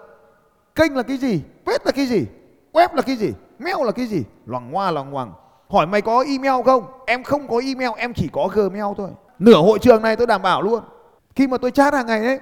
Kênh 0.76 0.96
là 0.96 1.04
cái 1.04 1.18
gì? 1.18 1.42
Web 1.66 1.80
là 1.86 1.92
cái 1.92 2.06
gì? 2.06 2.26
Web 2.74 2.96
là 2.96 3.02
cái 3.02 3.16
gì? 3.16 3.34
Mail 3.60 3.86
là 3.86 3.92
cái 3.92 4.06
gì? 4.06 4.24
Loằng 4.46 4.72
hoa 4.72 4.92
loằng 4.92 5.10
ngoằng 5.10 5.34
hỏi 5.74 5.86
mày 5.88 6.02
có 6.02 6.26
email 6.28 6.64
không? 6.66 6.84
Em 7.06 7.24
không 7.24 7.48
có 7.48 7.62
email, 7.66 7.92
em 7.98 8.14
chỉ 8.14 8.30
có 8.32 8.50
gmail 8.54 8.94
thôi. 8.98 9.10
Nửa 9.40 9.62
hội 9.62 9.80
trường 9.80 10.02
này 10.02 10.16
tôi 10.16 10.28
đảm 10.28 10.42
bảo 10.42 10.62
luôn. 10.62 10.84
Khi 11.36 11.48
mà 11.48 11.58
tôi 11.58 11.72
chat 11.72 11.94
hàng 11.94 12.06
ngày 12.06 12.24
đấy 12.24 12.40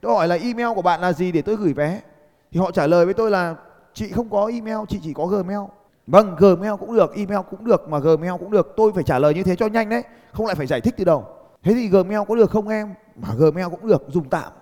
tôi 0.00 0.12
hỏi 0.12 0.28
là 0.28 0.38
email 0.42 0.68
của 0.74 0.82
bạn 0.82 1.00
là 1.00 1.12
gì 1.12 1.32
để 1.32 1.42
tôi 1.42 1.56
gửi 1.56 1.72
vé. 1.72 2.00
Thì 2.52 2.60
họ 2.60 2.70
trả 2.70 2.86
lời 2.86 3.04
với 3.04 3.14
tôi 3.14 3.30
là, 3.30 3.54
chị 3.94 4.08
không 4.12 4.30
có 4.30 4.46
email, 4.46 4.78
chị 4.88 5.00
chỉ 5.02 5.12
có 5.14 5.26
gmail. 5.26 5.60
Vâng 6.06 6.36
gmail 6.38 6.72
cũng 6.80 6.96
được, 6.96 7.16
email 7.16 7.40
cũng 7.50 7.64
được, 7.64 7.88
mà 7.88 7.98
gmail 7.98 8.32
cũng 8.40 8.50
được. 8.50 8.72
Tôi 8.76 8.92
phải 8.92 9.04
trả 9.04 9.18
lời 9.18 9.34
như 9.34 9.42
thế 9.42 9.56
cho 9.56 9.66
nhanh 9.66 9.88
đấy, 9.88 10.02
không 10.32 10.46
lại 10.46 10.54
phải 10.54 10.66
giải 10.66 10.80
thích 10.80 10.94
từ 10.96 11.04
đầu. 11.04 11.26
Thế 11.62 11.74
thì 11.74 11.88
gmail 11.88 12.20
có 12.28 12.34
được 12.34 12.50
không 12.50 12.68
em? 12.68 12.94
Mà 13.16 13.28
gmail 13.38 13.66
cũng 13.70 13.88
được, 13.88 14.02
dùng 14.08 14.28
tạm. 14.28 14.52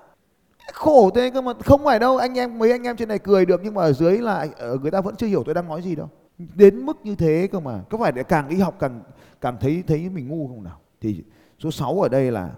Khổ 0.73 1.11
thế 1.15 1.31
cơ 1.35 1.41
mà, 1.41 1.53
không 1.65 1.85
phải 1.85 1.99
đâu, 1.99 2.17
anh 2.17 2.39
em, 2.39 2.59
mấy 2.59 2.71
anh 2.71 2.83
em 2.83 2.97
trên 2.97 3.09
này 3.09 3.19
cười 3.19 3.47
được, 3.47 3.61
nhưng 3.65 3.75
mà 3.75 3.83
ở 3.83 3.93
dưới 3.93 4.19
là 4.19 4.47
ờ, 4.59 4.77
người 4.83 4.91
ta 4.91 5.01
vẫn 5.01 5.17
chưa 5.17 5.27
hiểu 5.27 5.43
tôi 5.47 5.55
đang 5.55 5.69
nói 5.69 5.83
gì 5.83 5.97
đâu 5.97 6.09
đến 6.55 6.87
mức 6.87 6.99
như 7.05 7.15
thế 7.15 7.49
cơ 7.53 7.61
mà. 7.61 7.83
Có 7.91 7.99
phải 7.99 8.13
để 8.13 8.23
càng 8.23 8.49
đi 8.49 8.57
học 8.57 8.77
càng 8.79 9.03
càng 9.41 9.57
thấy 9.61 9.85
thấy 9.87 10.09
mình 10.09 10.29
ngu 10.29 10.49
không 10.49 10.65
nào? 10.65 10.81
Thì 11.01 11.23
số 11.59 11.71
6 11.71 12.01
ở 12.03 12.09
đây 12.09 12.31
là 12.31 12.51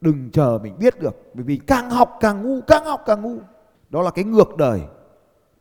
đừng 0.00 0.30
chờ 0.30 0.58
mình 0.62 0.78
biết 0.78 1.00
được. 1.00 1.30
Bởi 1.34 1.44
vì 1.44 1.56
càng 1.56 1.90
học 1.90 2.16
càng 2.20 2.42
ngu, 2.42 2.60
càng 2.60 2.84
học 2.84 3.02
càng 3.06 3.22
ngu. 3.22 3.38
Đó 3.90 4.02
là 4.02 4.10
cái 4.10 4.24
ngược 4.24 4.56
đời. 4.56 4.80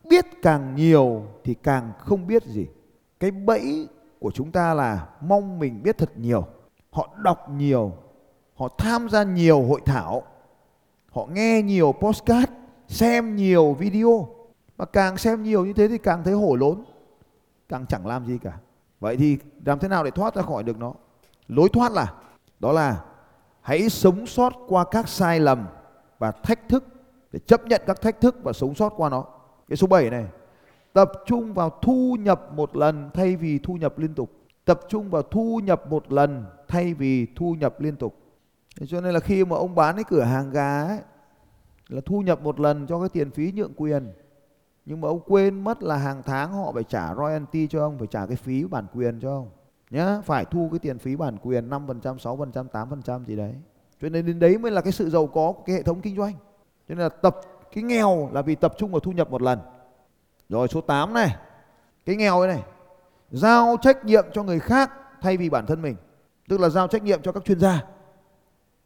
Biết 0.09 0.25
càng 0.41 0.75
nhiều 0.75 1.23
thì 1.43 1.53
càng 1.53 1.91
không 1.99 2.27
biết 2.27 2.43
gì. 2.43 2.67
Cái 3.19 3.31
bẫy 3.31 3.87
của 4.19 4.31
chúng 4.31 4.51
ta 4.51 4.73
là 4.73 5.07
mong 5.21 5.59
mình 5.59 5.83
biết 5.83 5.97
thật 5.97 6.17
nhiều. 6.17 6.45
Họ 6.91 7.09
đọc 7.23 7.49
nhiều, 7.49 7.93
họ 8.55 8.67
tham 8.77 9.09
gia 9.09 9.23
nhiều 9.23 9.61
hội 9.61 9.81
thảo, 9.85 10.23
họ 11.11 11.25
nghe 11.25 11.61
nhiều 11.61 11.91
postcard 11.91 12.51
xem 12.87 13.35
nhiều 13.35 13.73
video. 13.73 14.27
Và 14.77 14.85
càng 14.85 15.17
xem 15.17 15.43
nhiều 15.43 15.65
như 15.65 15.73
thế 15.73 15.87
thì 15.87 15.97
càng 15.97 16.23
thấy 16.23 16.33
hổ 16.33 16.55
lốn 16.55 16.83
càng 17.69 17.85
chẳng 17.85 18.07
làm 18.07 18.25
gì 18.25 18.37
cả. 18.37 18.57
Vậy 18.99 19.17
thì 19.17 19.37
làm 19.65 19.79
thế 19.79 19.87
nào 19.87 20.03
để 20.03 20.11
thoát 20.11 20.35
ra 20.35 20.41
khỏi 20.41 20.63
được 20.63 20.79
nó? 20.79 20.93
Lối 21.47 21.69
thoát 21.73 21.91
là, 21.91 22.13
đó 22.59 22.71
là 22.71 23.03
hãy 23.61 23.89
sống 23.89 24.27
sót 24.27 24.53
qua 24.67 24.85
các 24.91 25.07
sai 25.07 25.39
lầm 25.39 25.67
và 26.19 26.31
thách 26.31 26.69
thức, 26.69 26.83
để 27.31 27.39
chấp 27.39 27.65
nhận 27.65 27.81
các 27.87 28.01
thách 28.01 28.21
thức 28.21 28.35
và 28.43 28.53
sống 28.53 28.75
sót 28.75 28.93
qua 28.97 29.09
nó. 29.09 29.25
Cái 29.69 29.75
số 29.77 29.87
7 29.87 30.09
này, 30.09 30.25
tập 30.93 31.11
trung 31.25 31.53
vào 31.53 31.69
thu 31.81 32.17
nhập 32.19 32.53
một 32.53 32.75
lần 32.75 33.09
thay 33.13 33.35
vì 33.35 33.59
thu 33.59 33.73
nhập 33.73 33.99
liên 33.99 34.13
tục. 34.13 34.31
Tập 34.65 34.79
trung 34.89 35.09
vào 35.09 35.21
thu 35.21 35.59
nhập 35.63 35.89
một 35.89 36.11
lần 36.11 36.45
thay 36.67 36.93
vì 36.93 37.27
thu 37.35 37.55
nhập 37.59 37.81
liên 37.81 37.95
tục. 37.95 38.15
Thế 38.79 38.87
cho 38.87 39.01
nên 39.01 39.13
là 39.13 39.19
khi 39.19 39.45
mà 39.45 39.55
ông 39.55 39.75
bán 39.75 39.95
cái 39.95 40.03
cửa 40.03 40.21
hàng 40.21 40.49
gà 40.49 40.87
ấy, 40.87 40.99
là 41.87 42.01
thu 42.05 42.21
nhập 42.21 42.41
một 42.41 42.59
lần 42.59 42.87
cho 42.87 42.99
cái 42.99 43.09
tiền 43.09 43.31
phí 43.31 43.51
nhượng 43.55 43.73
quyền 43.75 44.13
nhưng 44.85 45.01
mà 45.01 45.07
ông 45.07 45.19
quên 45.19 45.63
mất 45.63 45.83
là 45.83 45.97
hàng 45.97 46.23
tháng 46.25 46.53
họ 46.53 46.71
phải 46.71 46.83
trả 46.83 47.15
royalty 47.15 47.67
cho 47.67 47.81
ông 47.81 47.97
phải 47.97 48.07
trả 48.07 48.25
cái 48.25 48.35
phí 48.35 48.63
bản 48.63 48.85
quyền 48.93 49.19
cho 49.19 49.29
ông 49.29 49.49
nhá 49.89 50.21
phải 50.21 50.45
thu 50.45 50.67
cái 50.71 50.79
tiền 50.79 50.97
phí 50.97 51.15
bản 51.15 51.37
quyền 51.41 51.69
5%, 51.69 52.17
6%, 52.17 52.67
8% 52.67 53.25
gì 53.25 53.35
đấy. 53.35 53.53
Cho 54.01 54.09
nên 54.09 54.25
đến 54.25 54.39
đấy 54.39 54.57
mới 54.57 54.71
là 54.71 54.81
cái 54.81 54.91
sự 54.91 55.09
giàu 55.09 55.27
có 55.27 55.51
của 55.51 55.63
cái 55.65 55.75
hệ 55.75 55.83
thống 55.83 56.01
kinh 56.01 56.15
doanh. 56.15 56.33
Cho 56.89 56.95
nên 56.95 56.97
là 56.97 57.09
tập 57.09 57.41
cái 57.73 57.83
nghèo 57.83 58.29
là 58.33 58.41
vì 58.41 58.55
tập 58.55 58.73
trung 58.77 58.91
vào 58.91 58.99
thu 58.99 59.11
nhập 59.11 59.31
một 59.31 59.41
lần. 59.41 59.59
Rồi 60.49 60.67
số 60.67 60.81
8 60.81 61.13
này. 61.13 61.35
Cái 62.05 62.15
nghèo 62.15 62.39
ấy 62.39 62.47
này. 62.47 62.63
Giao 63.31 63.77
trách 63.81 64.05
nhiệm 64.05 64.25
cho 64.33 64.43
người 64.43 64.59
khác 64.59 64.91
thay 65.21 65.37
vì 65.37 65.49
bản 65.49 65.65
thân 65.65 65.81
mình. 65.81 65.95
Tức 66.49 66.59
là 66.59 66.69
giao 66.69 66.87
trách 66.87 67.03
nhiệm 67.03 67.21
cho 67.21 67.31
các 67.31 67.45
chuyên 67.45 67.59
gia 67.59 67.83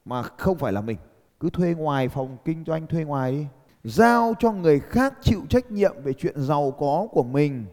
mà 0.05 0.23
không 0.23 0.57
phải 0.57 0.73
là 0.73 0.81
mình. 0.81 0.97
Cứ 1.39 1.49
thuê 1.49 1.73
ngoài 1.73 2.09
phòng 2.09 2.37
kinh 2.45 2.63
doanh 2.67 2.87
thuê 2.87 3.03
ngoài 3.03 3.31
đi. 3.31 3.45
Giao 3.83 4.33
cho 4.39 4.51
người 4.51 4.79
khác 4.79 5.13
chịu 5.21 5.41
trách 5.49 5.71
nhiệm 5.71 5.95
về 6.03 6.13
chuyện 6.13 6.41
giàu 6.41 6.71
có 6.79 7.07
của 7.11 7.23
mình 7.23 7.65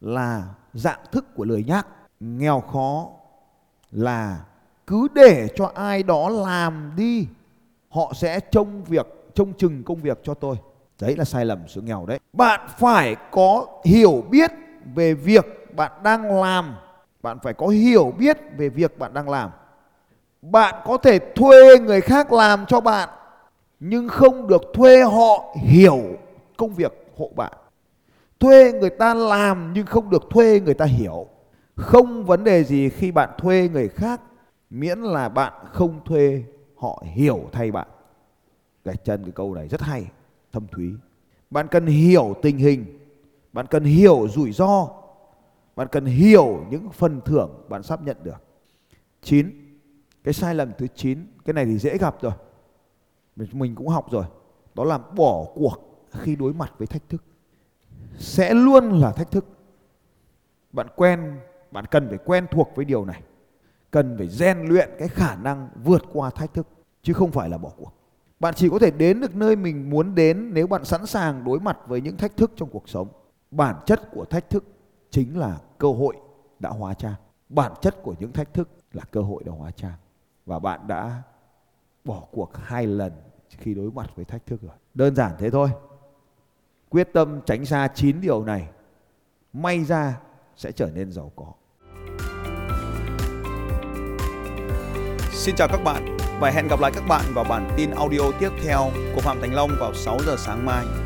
là 0.00 0.44
dạng 0.72 1.00
thức 1.12 1.34
của 1.34 1.44
lời 1.44 1.64
nhắc 1.66 1.86
nghèo 2.20 2.60
khó 2.60 3.08
là 3.90 4.44
cứ 4.86 5.08
để 5.14 5.48
cho 5.56 5.72
ai 5.74 6.02
đó 6.02 6.28
làm 6.28 6.92
đi, 6.96 7.26
họ 7.88 8.12
sẽ 8.14 8.40
trông 8.40 8.84
việc, 8.84 9.06
trông 9.34 9.52
chừng 9.52 9.82
công 9.84 10.00
việc 10.00 10.18
cho 10.22 10.34
tôi. 10.34 10.56
Đấy 11.00 11.16
là 11.16 11.24
sai 11.24 11.44
lầm 11.44 11.68
sự 11.68 11.80
nghèo 11.80 12.06
đấy. 12.06 12.18
Bạn 12.32 12.60
phải 12.78 13.16
có 13.30 13.66
hiểu 13.84 14.24
biết 14.30 14.52
về 14.94 15.14
việc 15.14 15.74
bạn 15.76 15.92
đang 16.02 16.40
làm. 16.40 16.76
Bạn 17.22 17.38
phải 17.42 17.54
có 17.54 17.66
hiểu 17.66 18.14
biết 18.18 18.38
về 18.56 18.68
việc 18.68 18.98
bạn 18.98 19.14
đang 19.14 19.28
làm. 19.28 19.50
Bạn 20.42 20.74
có 20.84 20.96
thể 20.96 21.18
thuê 21.18 21.78
người 21.78 22.00
khác 22.00 22.32
làm 22.32 22.66
cho 22.66 22.80
bạn 22.80 23.08
nhưng 23.80 24.08
không 24.08 24.46
được 24.46 24.62
thuê 24.74 25.02
họ 25.02 25.54
hiểu 25.62 26.00
công 26.56 26.74
việc 26.74 26.92
hộ 27.16 27.30
bạn. 27.36 27.52
Thuê 28.40 28.72
người 28.72 28.90
ta 28.90 29.14
làm 29.14 29.72
nhưng 29.72 29.86
không 29.86 30.10
được 30.10 30.22
thuê 30.30 30.60
người 30.60 30.74
ta 30.74 30.84
hiểu. 30.84 31.26
Không 31.76 32.24
vấn 32.24 32.44
đề 32.44 32.64
gì 32.64 32.88
khi 32.88 33.10
bạn 33.10 33.30
thuê 33.38 33.68
người 33.72 33.88
khác, 33.88 34.20
miễn 34.70 34.98
là 34.98 35.28
bạn 35.28 35.52
không 35.72 36.00
thuê 36.04 36.44
họ 36.76 37.02
hiểu 37.14 37.40
thay 37.52 37.70
bạn. 37.70 37.88
Gạch 38.84 39.04
chân 39.04 39.22
cái 39.22 39.32
câu 39.32 39.54
này 39.54 39.68
rất 39.68 39.80
hay, 39.80 40.06
thâm 40.52 40.66
thúy. 40.66 40.94
Bạn 41.50 41.68
cần 41.68 41.86
hiểu 41.86 42.34
tình 42.42 42.58
hình, 42.58 42.98
bạn 43.52 43.66
cần 43.66 43.84
hiểu 43.84 44.28
rủi 44.28 44.52
ro, 44.52 44.88
bạn 45.76 45.88
cần 45.92 46.04
hiểu 46.04 46.64
những 46.70 46.90
phần 46.90 47.20
thưởng 47.24 47.64
bạn 47.68 47.82
sắp 47.82 48.02
nhận 48.02 48.16
được. 48.22 48.42
Chín, 49.22 49.50
cái 50.24 50.34
sai 50.34 50.54
lầm 50.54 50.70
thứ 50.78 50.86
9 50.94 51.26
cái 51.44 51.54
này 51.54 51.64
thì 51.64 51.78
dễ 51.78 51.98
gặp 51.98 52.16
rồi 52.20 52.32
mình 53.36 53.74
cũng 53.74 53.88
học 53.88 54.10
rồi. 54.10 54.24
Đó 54.74 54.84
là 54.84 54.98
bỏ 54.98 55.44
cuộc 55.54 56.06
khi 56.10 56.36
đối 56.36 56.52
mặt 56.52 56.72
với 56.78 56.86
thách 56.86 57.08
thức. 57.08 57.24
Sẽ 58.18 58.54
luôn 58.54 58.90
là 58.90 59.12
thách 59.12 59.30
thức. 59.30 59.46
Bạn 60.72 60.86
quen, 60.96 61.38
bạn 61.70 61.84
cần 61.86 62.08
phải 62.08 62.18
quen 62.24 62.46
thuộc 62.50 62.68
với 62.74 62.84
điều 62.84 63.04
này. 63.04 63.22
Cần 63.90 64.18
phải 64.18 64.28
rèn 64.28 64.58
luyện 64.66 64.90
cái 64.98 65.08
khả 65.08 65.36
năng 65.36 65.68
vượt 65.84 66.02
qua 66.12 66.30
thách 66.30 66.54
thức, 66.54 66.66
chứ 67.02 67.12
không 67.12 67.30
phải 67.30 67.48
là 67.48 67.58
bỏ 67.58 67.70
cuộc. 67.76 67.92
Bạn 68.40 68.54
chỉ 68.54 68.68
có 68.68 68.78
thể 68.78 68.90
đến 68.90 69.20
được 69.20 69.34
nơi 69.34 69.56
mình 69.56 69.90
muốn 69.90 70.14
đến 70.14 70.50
nếu 70.54 70.66
bạn 70.66 70.84
sẵn 70.84 71.06
sàng 71.06 71.44
đối 71.44 71.60
mặt 71.60 71.78
với 71.86 72.00
những 72.00 72.16
thách 72.16 72.36
thức 72.36 72.52
trong 72.56 72.68
cuộc 72.68 72.88
sống. 72.88 73.08
Bản 73.50 73.76
chất 73.86 74.00
của 74.12 74.24
thách 74.24 74.50
thức 74.50 74.64
chính 75.10 75.38
là 75.38 75.58
cơ 75.78 75.88
hội 75.92 76.16
đã 76.58 76.70
hóa 76.70 76.94
trang. 76.94 77.14
Bản 77.48 77.72
chất 77.80 78.02
của 78.02 78.14
những 78.18 78.32
thách 78.32 78.54
thức 78.54 78.68
là 78.92 79.02
cơ 79.10 79.20
hội 79.20 79.44
đã 79.44 79.52
hóa 79.52 79.70
trang. 79.70 79.94
Và 80.46 80.58
bạn 80.58 80.86
đã 80.86 81.22
bỏ 82.06 82.22
cuộc 82.32 82.56
hai 82.56 82.86
lần 82.86 83.12
khi 83.48 83.74
đối 83.74 83.90
mặt 83.90 84.10
với 84.16 84.24
thách 84.24 84.46
thức 84.46 84.62
rồi. 84.62 84.76
Đơn 84.94 85.14
giản 85.14 85.32
thế 85.38 85.50
thôi. 85.50 85.70
Quyết 86.88 87.08
tâm 87.12 87.40
tránh 87.46 87.64
xa 87.64 87.88
9 87.94 88.20
điều 88.20 88.44
này, 88.44 88.68
may 89.52 89.84
ra 89.84 90.20
sẽ 90.56 90.72
trở 90.72 90.90
nên 90.90 91.12
giàu 91.12 91.32
có. 91.36 91.52
Xin 95.30 95.54
chào 95.56 95.68
các 95.68 95.80
bạn 95.84 96.16
và 96.40 96.50
hẹn 96.50 96.68
gặp 96.68 96.80
lại 96.80 96.92
các 96.94 97.04
bạn 97.08 97.24
vào 97.34 97.44
bản 97.44 97.70
tin 97.76 97.90
audio 97.90 98.20
tiếp 98.40 98.50
theo 98.64 98.90
của 99.14 99.20
Phạm 99.20 99.40
Thành 99.40 99.54
Long 99.54 99.70
vào 99.80 99.94
6 99.94 100.18
giờ 100.26 100.36
sáng 100.38 100.66
mai. 100.66 101.05